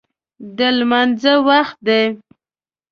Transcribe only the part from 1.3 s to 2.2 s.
وخت دی